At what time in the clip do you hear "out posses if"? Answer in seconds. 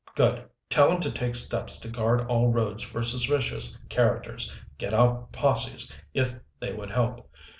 4.95-6.33